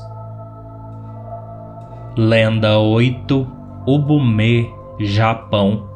Lenda 2.15 2.77
8 2.79 3.58
Ubume, 3.87 4.69
Japão 4.99 5.89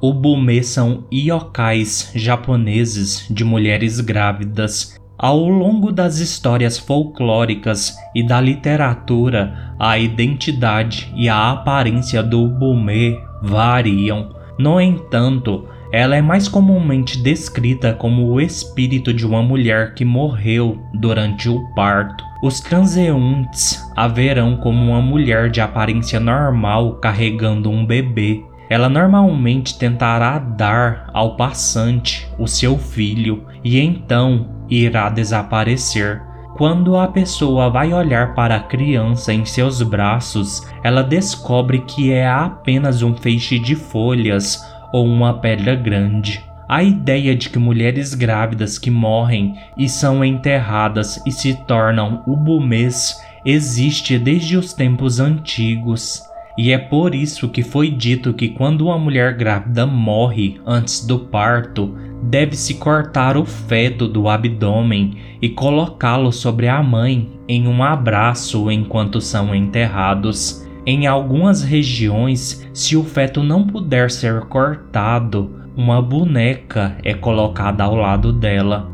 Ubume 0.00 0.62
são 0.62 1.04
yokais 1.12 2.12
japoneses 2.14 3.26
de 3.28 3.44
mulheres 3.44 3.98
grávidas. 4.00 4.96
Ao 5.18 5.48
longo 5.48 5.90
das 5.90 6.18
histórias 6.18 6.78
folclóricas 6.78 7.96
e 8.14 8.24
da 8.24 8.40
literatura, 8.40 9.74
a 9.76 9.98
identidade 9.98 11.12
e 11.16 11.28
a 11.28 11.50
aparência 11.50 12.22
do 12.22 12.44
Ubume 12.44 13.18
variam. 13.42 14.36
No 14.56 14.80
entanto, 14.80 15.68
ela 15.92 16.14
é 16.14 16.22
mais 16.22 16.46
comumente 16.46 17.20
descrita 17.20 17.92
como 17.92 18.28
o 18.28 18.40
espírito 18.40 19.12
de 19.12 19.26
uma 19.26 19.42
mulher 19.42 19.94
que 19.94 20.04
morreu 20.04 20.78
durante 20.94 21.48
o 21.48 21.74
parto. 21.74 22.27
Os 22.40 22.60
transeuntes 22.60 23.84
a 23.96 24.06
verão 24.06 24.56
como 24.56 24.92
uma 24.92 25.02
mulher 25.02 25.50
de 25.50 25.60
aparência 25.60 26.20
normal 26.20 26.94
carregando 26.94 27.68
um 27.68 27.84
bebê. 27.84 28.44
Ela 28.70 28.88
normalmente 28.88 29.76
tentará 29.76 30.38
dar 30.38 31.10
ao 31.12 31.36
passante 31.36 32.30
o 32.38 32.46
seu 32.46 32.78
filho 32.78 33.44
e 33.64 33.80
então 33.80 34.64
irá 34.68 35.08
desaparecer. 35.08 36.22
Quando 36.56 36.96
a 36.96 37.08
pessoa 37.08 37.70
vai 37.70 37.92
olhar 37.92 38.34
para 38.34 38.56
a 38.56 38.60
criança 38.60 39.32
em 39.32 39.44
seus 39.44 39.82
braços, 39.82 40.62
ela 40.84 41.02
descobre 41.02 41.80
que 41.80 42.12
é 42.12 42.28
apenas 42.28 43.02
um 43.02 43.16
feixe 43.16 43.58
de 43.58 43.74
folhas 43.74 44.64
ou 44.92 45.04
uma 45.04 45.34
pedra 45.34 45.74
grande. 45.74 46.47
A 46.68 46.82
ideia 46.82 47.34
de 47.34 47.48
que 47.48 47.58
mulheres 47.58 48.12
grávidas 48.12 48.78
que 48.78 48.90
morrem 48.90 49.54
e 49.76 49.88
são 49.88 50.22
enterradas 50.22 51.18
e 51.26 51.32
se 51.32 51.54
tornam 51.66 52.22
ubumês 52.26 53.18
existe 53.42 54.18
desde 54.18 54.54
os 54.54 54.74
tempos 54.74 55.18
antigos. 55.18 56.22
E 56.58 56.70
é 56.70 56.76
por 56.76 57.14
isso 57.14 57.48
que 57.48 57.62
foi 57.62 57.90
dito 57.90 58.34
que 58.34 58.50
quando 58.50 58.86
uma 58.86 58.98
mulher 58.98 59.34
grávida 59.34 59.86
morre 59.86 60.60
antes 60.66 61.06
do 61.06 61.20
parto, 61.20 61.96
deve-se 62.22 62.74
cortar 62.74 63.38
o 63.38 63.46
feto 63.46 64.06
do 64.06 64.28
abdômen 64.28 65.16
e 65.40 65.48
colocá-lo 65.48 66.30
sobre 66.30 66.68
a 66.68 66.82
mãe 66.82 67.30
em 67.48 67.66
um 67.66 67.82
abraço 67.82 68.70
enquanto 68.70 69.22
são 69.22 69.54
enterrados. 69.54 70.66
Em 70.84 71.06
algumas 71.06 71.62
regiões, 71.62 72.68
se 72.74 72.94
o 72.94 73.04
feto 73.04 73.42
não 73.42 73.66
puder 73.66 74.10
ser 74.10 74.40
cortado, 74.42 75.57
uma 75.78 76.02
boneca 76.02 76.96
é 77.04 77.14
colocada 77.14 77.84
ao 77.84 77.94
lado 77.94 78.32
dela. 78.32 78.90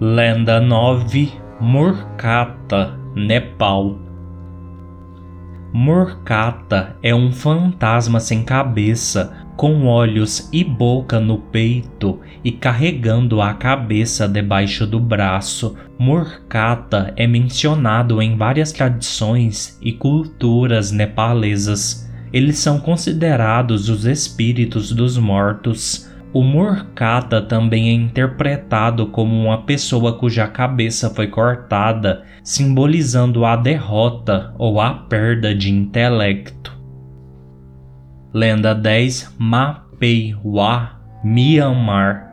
Lenda 0.00 0.62
9 0.62 1.30
Murkata, 1.60 2.98
Nepal 3.14 3.98
Murkata 5.74 6.96
é 7.02 7.14
um 7.14 7.30
fantasma 7.30 8.18
sem 8.18 8.42
cabeça, 8.42 9.46
com 9.58 9.84
olhos 9.84 10.48
e 10.50 10.64
boca 10.64 11.20
no 11.20 11.36
peito 11.36 12.20
e 12.42 12.50
carregando 12.50 13.42
a 13.42 13.52
cabeça 13.52 14.26
debaixo 14.26 14.86
do 14.86 14.98
braço. 14.98 15.76
Murkata 15.98 17.12
é 17.14 17.26
mencionado 17.26 18.22
em 18.22 18.38
várias 18.38 18.72
tradições 18.72 19.78
e 19.82 19.92
culturas 19.92 20.90
nepalesas. 20.90 22.07
Eles 22.32 22.58
são 22.58 22.78
considerados 22.78 23.88
os 23.88 24.04
espíritos 24.04 24.92
dos 24.92 25.16
mortos. 25.16 26.10
O 26.32 26.42
Murkata 26.42 27.40
também 27.40 27.88
é 27.88 27.92
interpretado 27.92 29.06
como 29.06 29.34
uma 29.44 29.62
pessoa 29.62 30.18
cuja 30.18 30.46
cabeça 30.46 31.08
foi 31.08 31.26
cortada, 31.26 32.22
simbolizando 32.42 33.44
a 33.44 33.56
derrota 33.56 34.54
ou 34.58 34.80
a 34.80 34.92
perda 34.92 35.54
de 35.54 35.72
intelecto. 35.72 36.76
Lenda 38.32 38.74
10 38.74 39.36
Mapeiwa, 39.38 41.00
Myanmar 41.24 42.28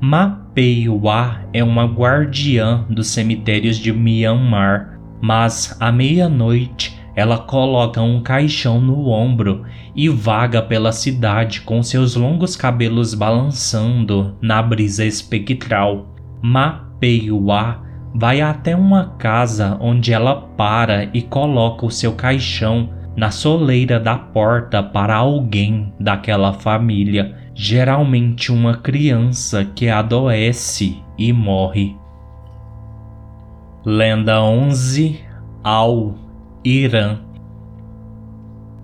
Mapeiwa 0.00 1.40
é 1.52 1.62
uma 1.64 1.84
guardiã 1.84 2.86
dos 2.88 3.08
cemitérios 3.08 3.76
de 3.76 3.92
Myanmar, 3.92 5.00
mas 5.20 5.76
à 5.80 5.90
meia-noite 5.90 6.97
ela 7.18 7.36
coloca 7.36 8.00
um 8.00 8.22
caixão 8.22 8.80
no 8.80 9.08
ombro 9.08 9.64
e 9.92 10.08
vaga 10.08 10.62
pela 10.62 10.92
cidade 10.92 11.62
com 11.62 11.82
seus 11.82 12.14
longos 12.14 12.54
cabelos 12.54 13.12
balançando 13.12 14.36
na 14.40 14.62
brisa 14.62 15.04
espectral. 15.04 16.14
Mapeiwa 16.40 17.82
vai 18.14 18.40
até 18.40 18.76
uma 18.76 19.16
casa 19.18 19.76
onde 19.80 20.12
ela 20.12 20.42
para 20.56 21.10
e 21.12 21.20
coloca 21.20 21.84
o 21.84 21.90
seu 21.90 22.12
caixão 22.12 22.90
na 23.16 23.32
soleira 23.32 23.98
da 23.98 24.16
porta 24.16 24.80
para 24.80 25.16
alguém 25.16 25.92
daquela 25.98 26.52
família, 26.52 27.36
geralmente 27.52 28.52
uma 28.52 28.76
criança 28.76 29.64
que 29.64 29.88
adoece 29.88 31.02
e 31.18 31.32
morre. 31.32 31.96
Lenda 33.84 34.40
11 34.40 35.18
Al 35.64 36.27
Irã. 36.64 37.20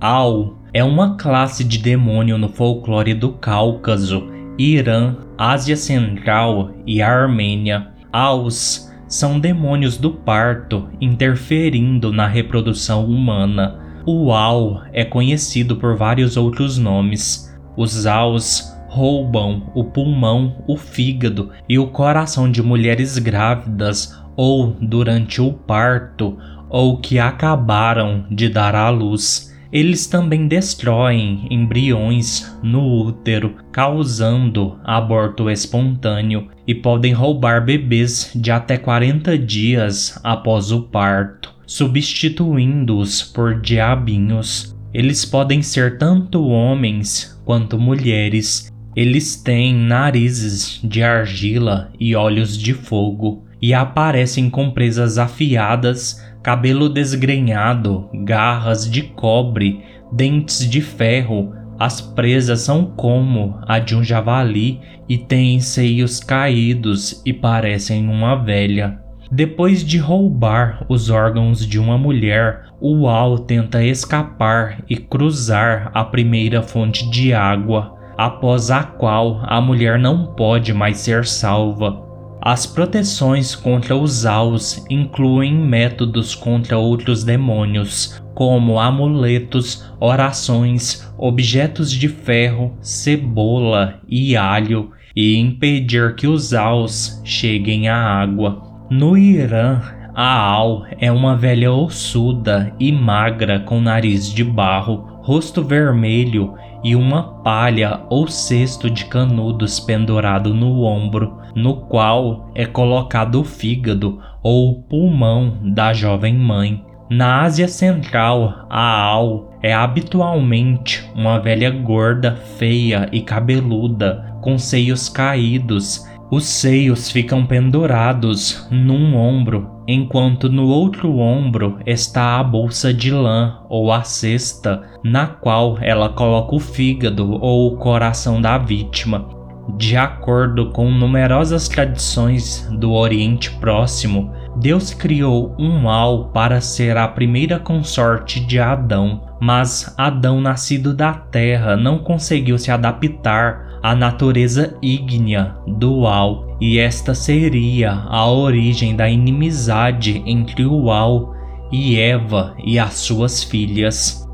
Al 0.00 0.58
é 0.72 0.84
uma 0.84 1.16
classe 1.16 1.64
de 1.64 1.78
demônio 1.78 2.38
no 2.38 2.48
folclore 2.48 3.14
do 3.14 3.32
Cáucaso, 3.32 4.28
Irã, 4.56 5.16
Ásia 5.36 5.76
Central 5.76 6.70
e 6.86 7.02
Armênia. 7.02 7.88
Aus 8.12 8.92
são 9.08 9.40
demônios 9.40 9.96
do 9.96 10.12
parto 10.12 10.88
interferindo 11.00 12.12
na 12.12 12.28
reprodução 12.28 13.04
humana. 13.06 13.80
O 14.06 14.32
Al 14.32 14.82
é 14.92 15.04
conhecido 15.04 15.76
por 15.76 15.96
vários 15.96 16.36
outros 16.36 16.78
nomes. 16.78 17.52
Os 17.76 18.06
Aus 18.06 18.72
roubam 18.86 19.72
o 19.74 19.82
pulmão, 19.82 20.62
o 20.68 20.76
fígado 20.76 21.50
e 21.68 21.76
o 21.76 21.88
coração 21.88 22.48
de 22.48 22.62
mulheres 22.62 23.18
grávidas 23.18 24.16
ou 24.36 24.76
durante 24.80 25.40
o 25.40 25.52
parto 25.52 26.36
ou 26.68 26.98
que 26.98 27.18
acabaram 27.18 28.24
de 28.30 28.48
dar 28.48 28.74
à 28.74 28.90
luz. 28.90 29.54
Eles 29.72 30.06
também 30.06 30.46
destroem 30.46 31.48
embriões 31.50 32.56
no 32.62 33.06
útero, 33.06 33.56
causando 33.72 34.78
aborto 34.84 35.50
espontâneo, 35.50 36.48
e 36.66 36.74
podem 36.74 37.12
roubar 37.12 37.64
bebês 37.64 38.30
de 38.34 38.52
até 38.52 38.76
40 38.76 39.36
dias 39.36 40.18
após 40.22 40.70
o 40.70 40.82
parto, 40.82 41.52
substituindo-os 41.66 43.22
por 43.22 43.60
diabinhos. 43.60 44.76
Eles 44.92 45.24
podem 45.24 45.60
ser 45.60 45.98
tanto 45.98 46.46
homens 46.46 47.40
quanto 47.44 47.76
mulheres. 47.76 48.72
Eles 48.94 49.34
têm 49.34 49.74
narizes 49.74 50.80
de 50.84 51.02
argila 51.02 51.90
e 51.98 52.14
olhos 52.14 52.56
de 52.56 52.72
fogo, 52.72 53.43
e 53.64 53.72
aparecem 53.72 54.50
com 54.50 54.70
presas 54.70 55.16
afiadas 55.16 56.22
cabelo 56.42 56.86
desgrenhado, 56.86 58.10
garras 58.12 58.86
de 58.90 59.00
cobre, 59.00 59.82
dentes 60.12 60.68
de 60.68 60.82
ferro. 60.82 61.54
As 61.78 61.98
presas 61.98 62.60
são 62.60 62.92
como 62.94 63.58
a 63.66 63.78
de 63.78 63.96
um 63.96 64.04
javali 64.04 64.82
e 65.08 65.16
têm 65.16 65.60
seios 65.60 66.20
caídos 66.20 67.22
e 67.24 67.32
parecem 67.32 68.06
uma 68.06 68.34
velha. 68.34 69.00
Depois 69.32 69.82
de 69.82 69.96
roubar 69.96 70.84
os 70.86 71.08
órgãos 71.08 71.66
de 71.66 71.78
uma 71.78 71.96
mulher, 71.96 72.66
o 72.78 73.08
Al 73.08 73.38
tenta 73.38 73.82
escapar 73.82 74.84
e 74.90 74.94
cruzar 74.98 75.90
a 75.94 76.04
primeira 76.04 76.60
fonte 76.60 77.10
de 77.10 77.32
água, 77.32 77.94
após 78.18 78.70
a 78.70 78.82
qual 78.82 79.40
a 79.42 79.58
mulher 79.58 79.98
não 79.98 80.34
pode 80.34 80.74
mais 80.74 80.98
ser 80.98 81.24
salva. 81.24 82.04
As 82.44 82.66
proteções 82.66 83.54
contra 83.54 83.96
os 83.96 84.26
Aos 84.26 84.84
incluem 84.90 85.54
métodos 85.54 86.34
contra 86.34 86.76
outros 86.76 87.24
demônios, 87.24 88.22
como 88.34 88.78
amuletos, 88.78 89.90
orações, 89.98 91.10
objetos 91.16 91.90
de 91.90 92.06
ferro, 92.06 92.76
cebola 92.82 93.98
e 94.06 94.36
alho, 94.36 94.90
e 95.16 95.38
impedir 95.38 96.16
que 96.16 96.26
os 96.26 96.52
Aos 96.52 97.22
cheguem 97.24 97.88
à 97.88 97.96
água. 97.96 98.62
No 98.90 99.16
Irã, 99.16 99.80
a 100.14 100.38
Al 100.38 100.84
é 100.98 101.10
uma 101.10 101.34
velha 101.34 101.72
ossuda 101.72 102.74
e 102.78 102.92
magra 102.92 103.60
com 103.60 103.80
nariz 103.80 104.30
de 104.30 104.44
barro, 104.44 105.14
rosto 105.22 105.62
vermelho 105.64 106.52
e 106.84 106.94
uma 106.94 107.42
palha 107.42 108.02
ou 108.10 108.28
cesto 108.28 108.90
de 108.90 109.06
canudos 109.06 109.80
pendurado 109.80 110.52
no 110.52 110.82
ombro, 110.82 111.38
no 111.54 111.76
qual 111.76 112.50
é 112.54 112.66
colocado 112.66 113.40
o 113.40 113.44
fígado 113.44 114.20
ou 114.42 114.70
o 114.70 114.82
pulmão 114.82 115.58
da 115.62 115.92
jovem 115.92 116.34
mãe. 116.34 116.84
Na 117.10 117.42
Ásia 117.42 117.68
Central, 117.68 118.66
a 118.70 119.02
Al 119.02 119.52
é 119.62 119.72
habitualmente 119.72 121.08
uma 121.14 121.38
velha 121.38 121.70
gorda, 121.70 122.36
feia 122.58 123.08
e 123.12 123.20
cabeluda, 123.20 124.34
com 124.40 124.58
seios 124.58 125.08
caídos 125.08 126.06
os 126.30 126.46
seios 126.46 127.10
ficam 127.10 127.46
pendurados 127.46 128.66
num 128.70 129.14
ombro, 129.14 129.70
enquanto 129.86 130.48
no 130.48 130.66
outro 130.66 131.18
ombro 131.18 131.78
está 131.86 132.40
a 132.40 132.42
bolsa 132.42 132.92
de 132.92 133.12
lã 133.12 133.60
ou 133.68 133.92
a 133.92 134.02
cesta, 134.02 134.82
na 135.04 135.26
qual 135.26 135.78
ela 135.80 136.08
coloca 136.08 136.56
o 136.56 136.58
fígado 136.58 137.38
ou 137.40 137.72
o 137.72 137.76
coração 137.76 138.40
da 138.40 138.58
vítima. 138.58 139.43
De 139.68 139.96
acordo 139.96 140.70
com 140.70 140.90
numerosas 140.90 141.68
tradições 141.68 142.68
do 142.78 142.92
Oriente 142.92 143.50
Próximo, 143.52 144.30
Deus 144.56 144.92
criou 144.92 145.54
um 145.58 145.80
mal 145.80 146.28
para 146.28 146.60
ser 146.60 146.96
a 146.96 147.08
primeira 147.08 147.58
consorte 147.58 148.40
de 148.40 148.58
Adão, 148.60 149.22
mas 149.40 149.92
Adão, 149.96 150.40
nascido 150.40 150.94
da 150.94 151.14
terra, 151.14 151.76
não 151.76 151.98
conseguiu 151.98 152.58
se 152.58 152.70
adaptar 152.70 153.78
a 153.82 153.94
natureza 153.94 154.76
ígnea, 154.80 155.56
dual, 155.66 156.56
e 156.60 156.78
esta 156.78 157.14
seria 157.14 157.92
a 157.92 158.30
origem 158.30 158.94
da 158.94 159.08
inimizade 159.08 160.22
entre 160.24 160.64
o 160.64 160.90
Al 160.90 161.34
e 161.72 161.98
Eva 161.98 162.54
e 162.64 162.78
as 162.78 162.94
suas 162.94 163.42
filhas. 163.42 164.26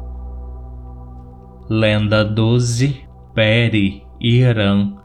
Lenda 1.68 2.24
12 2.24 3.00
Peri 3.34 4.02
Irã 4.20 5.00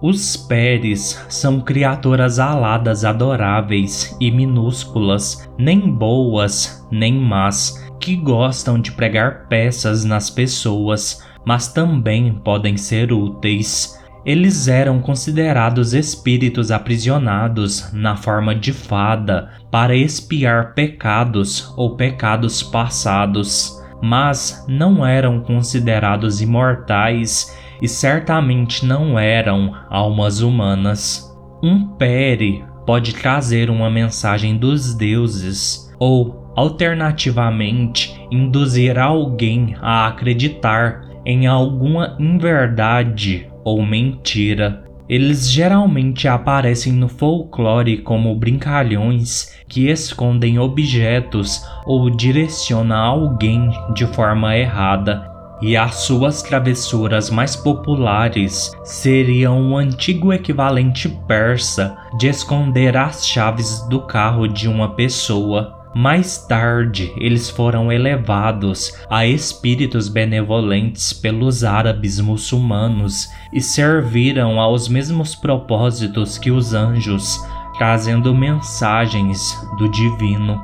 os 0.00 0.36
Pérez 0.36 1.24
são 1.28 1.60
criaturas 1.60 2.38
aladas 2.38 3.04
adoráveis 3.04 4.16
e 4.20 4.30
minúsculas, 4.30 5.48
nem 5.58 5.90
boas 5.90 6.86
nem 6.90 7.14
más, 7.14 7.84
que 7.98 8.16
gostam 8.16 8.78
de 8.78 8.92
pregar 8.92 9.48
peças 9.48 10.04
nas 10.04 10.30
pessoas, 10.30 11.24
mas 11.44 11.72
também 11.72 12.32
podem 12.44 12.76
ser 12.76 13.12
úteis. 13.12 13.98
Eles 14.24 14.66
eram 14.68 15.00
considerados 15.00 15.94
espíritos 15.94 16.70
aprisionados 16.70 17.92
na 17.92 18.16
forma 18.16 18.54
de 18.54 18.72
fada 18.72 19.50
para 19.70 19.94
espiar 19.94 20.74
pecados 20.74 21.72
ou 21.76 21.96
pecados 21.96 22.62
passados, 22.62 23.80
mas 24.02 24.64
não 24.68 25.06
eram 25.06 25.40
considerados 25.40 26.40
imortais 26.40 27.56
e 27.80 27.88
certamente 27.88 28.84
não 28.84 29.18
eram 29.18 29.72
almas 29.88 30.40
humanas. 30.40 31.34
Um 31.62 31.88
pere 31.96 32.64
pode 32.86 33.14
trazer 33.14 33.68
uma 33.68 33.90
mensagem 33.90 34.56
dos 34.56 34.94
deuses 34.94 35.92
ou, 35.98 36.52
alternativamente, 36.56 38.18
induzir 38.30 38.98
alguém 38.98 39.74
a 39.80 40.06
acreditar 40.06 41.02
em 41.24 41.46
alguma 41.46 42.16
inverdade 42.20 43.50
ou 43.64 43.84
mentira. 43.84 44.84
Eles 45.08 45.48
geralmente 45.50 46.26
aparecem 46.26 46.92
no 46.92 47.08
folclore 47.08 47.98
como 47.98 48.34
brincalhões 48.34 49.56
que 49.68 49.88
escondem 49.88 50.58
objetos 50.58 51.64
ou 51.84 52.10
direcionam 52.10 52.96
alguém 52.96 53.70
de 53.94 54.04
forma 54.06 54.56
errada, 54.56 55.35
e 55.60 55.76
as 55.76 55.96
suas 55.96 56.42
travessuras 56.42 57.30
mais 57.30 57.56
populares 57.56 58.72
seriam 58.84 59.72
o 59.72 59.76
antigo 59.76 60.32
equivalente 60.32 61.08
persa 61.26 61.96
de 62.18 62.28
esconder 62.28 62.96
as 62.96 63.26
chaves 63.26 63.80
do 63.88 64.00
carro 64.02 64.46
de 64.46 64.68
uma 64.68 64.94
pessoa 64.94 65.76
mais 65.98 66.36
tarde, 66.36 67.10
eles 67.16 67.48
foram 67.48 67.90
elevados 67.90 68.92
a 69.08 69.24
espíritos 69.24 70.10
benevolentes 70.10 71.14
pelos 71.14 71.64
árabes 71.64 72.20
muçulmanos 72.20 73.30
e 73.50 73.62
serviram 73.62 74.60
aos 74.60 74.88
mesmos 74.88 75.34
propósitos 75.34 76.36
que 76.36 76.50
os 76.50 76.74
anjos, 76.74 77.42
trazendo 77.78 78.34
mensagens 78.34 79.58
do 79.78 79.88
divino. 79.88 80.62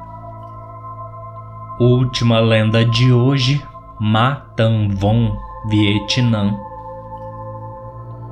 Última 1.81 2.38
lenda 2.38 2.85
de 2.85 3.11
hoje: 3.11 3.66
Matanvon, 4.05 5.37
Vietnã. 5.69 6.59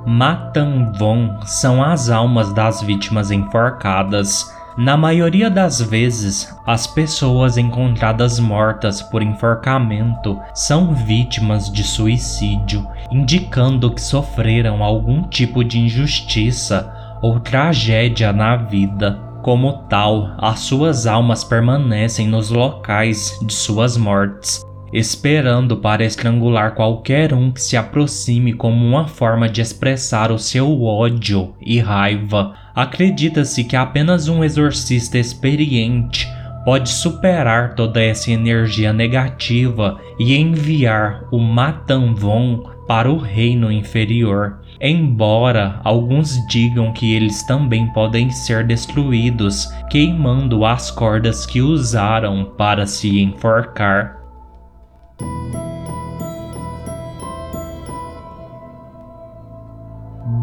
Matanvon 0.05 1.39
são 1.45 1.81
as 1.81 2.09
almas 2.09 2.51
das 2.51 2.81
vítimas 2.81 3.31
enforcadas 3.31 4.53
na 4.77 4.97
maioria 4.97 5.49
das 5.49 5.81
vezes, 5.81 6.53
as 6.67 6.85
pessoas 6.85 7.57
encontradas 7.57 8.37
mortas 8.37 9.01
por 9.01 9.23
enforcamento 9.23 10.37
são 10.53 10.93
vítimas 10.93 11.71
de 11.71 11.85
suicídio, 11.85 12.85
indicando 13.09 13.93
que 13.93 14.01
sofreram 14.01 14.83
algum 14.83 15.23
tipo 15.23 15.63
de 15.63 15.79
injustiça 15.79 16.93
ou 17.21 17.39
tragédia 17.39 18.33
na 18.33 18.57
vida. 18.57 19.17
Como 19.41 19.71
tal, 19.87 20.35
as 20.37 20.59
suas 20.59 21.07
almas 21.07 21.45
permanecem 21.45 22.27
nos 22.27 22.49
locais 22.49 23.39
de 23.41 23.53
suas 23.53 23.95
mortes, 23.95 24.65
esperando 24.93 25.77
para 25.77 26.03
estrangular 26.03 26.75
qualquer 26.75 27.33
um 27.33 27.51
que 27.51 27.61
se 27.61 27.77
aproxime 27.77 28.53
como 28.53 28.85
uma 28.85 29.07
forma 29.07 29.47
de 29.47 29.61
expressar 29.61 30.31
o 30.31 30.39
seu 30.39 30.83
ódio 30.83 31.53
e 31.61 31.79
raiva. 31.79 32.55
Acredita-se 32.75 33.63
que 33.63 33.75
apenas 33.75 34.27
um 34.27 34.43
exorcista 34.43 35.17
experiente 35.17 36.27
pode 36.63 36.89
superar 36.89 37.75
toda 37.75 38.01
essa 38.01 38.31
energia 38.31 38.93
negativa 38.93 39.99
e 40.19 40.35
enviar 40.35 41.23
o 41.31 41.39
Matanvon 41.39 42.69
para 42.87 43.11
o 43.11 43.17
reino 43.17 43.71
inferior. 43.71 44.59
Embora 44.79 45.79
alguns 45.83 46.35
digam 46.47 46.91
que 46.91 47.13
eles 47.13 47.43
também 47.43 47.87
podem 47.93 48.31
ser 48.31 48.65
destruídos, 48.65 49.67
queimando 49.89 50.65
as 50.65 50.89
cordas 50.89 51.45
que 51.45 51.61
usaram 51.61 52.51
para 52.57 52.87
se 52.87 53.21
enforcar. 53.21 54.20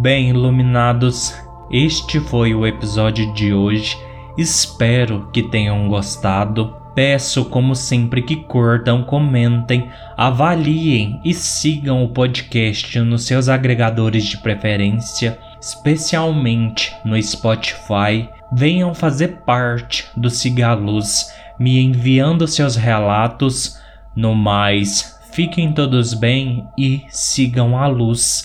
Bem 0.00 0.30
iluminados, 0.30 1.34
este 1.70 2.20
foi 2.20 2.54
o 2.54 2.66
episódio 2.66 3.32
de 3.34 3.52
hoje. 3.52 3.98
Espero 4.38 5.28
que 5.32 5.42
tenham 5.42 5.88
gostado. 5.88 6.74
Peço, 6.94 7.44
como 7.46 7.74
sempre, 7.74 8.22
que 8.22 8.36
curtam, 8.36 9.02
comentem, 9.02 9.90
avaliem 10.16 11.20
e 11.24 11.34
sigam 11.34 12.02
o 12.02 12.08
podcast 12.08 12.98
nos 13.00 13.24
seus 13.24 13.48
agregadores 13.48 14.24
de 14.24 14.38
preferência, 14.38 15.38
especialmente 15.60 16.94
no 17.04 17.20
Spotify. 17.22 18.28
Venham 18.52 18.94
fazer 18.94 19.42
parte 19.44 20.06
do 20.16 20.30
Siga 20.30 20.74
Luz, 20.74 21.34
me 21.58 21.82
enviando 21.82 22.46
seus 22.46 22.76
relatos. 22.76 23.78
No 24.18 24.34
mais, 24.34 25.16
fiquem 25.30 25.72
todos 25.72 26.12
bem 26.12 26.66
e 26.76 27.04
sigam 27.08 27.78
a 27.78 27.86
luz. 27.86 28.42